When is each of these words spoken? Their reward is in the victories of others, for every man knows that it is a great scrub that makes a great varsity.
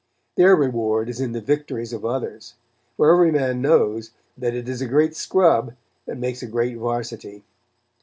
Their 0.35 0.55
reward 0.55 1.09
is 1.11 1.21
in 1.21 1.33
the 1.33 1.39
victories 1.41 1.93
of 1.93 2.03
others, 2.03 2.55
for 2.97 3.13
every 3.13 3.31
man 3.31 3.61
knows 3.61 4.09
that 4.35 4.55
it 4.55 4.67
is 4.67 4.81
a 4.81 4.87
great 4.87 5.15
scrub 5.15 5.75
that 6.07 6.17
makes 6.17 6.41
a 6.41 6.47
great 6.47 6.75
varsity. 6.75 7.43